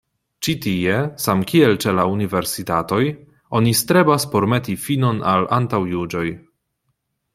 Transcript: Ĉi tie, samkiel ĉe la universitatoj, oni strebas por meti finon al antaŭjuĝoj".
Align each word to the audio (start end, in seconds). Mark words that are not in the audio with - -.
Ĉi 0.45 0.53
tie, 0.61 0.93
samkiel 1.25 1.75
ĉe 1.83 1.93
la 1.97 2.05
universitatoj, 2.13 3.01
oni 3.61 3.75
strebas 3.83 4.27
por 4.33 4.49
meti 4.55 4.77
finon 4.87 5.21
al 5.35 5.47
antaŭjuĝoj". 5.59 6.27